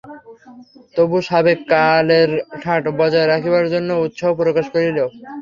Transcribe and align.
তবু 0.95 1.17
সাবেক 1.27 1.59
কালের 1.71 2.29
ঠাট 2.61 2.83
বজায় 2.99 3.27
রাখিবার 3.27 3.65
জন্য 3.73 3.89
উৎসাহ 4.05 4.29
প্রকাশ 4.41 4.65
করিল। 4.73 4.97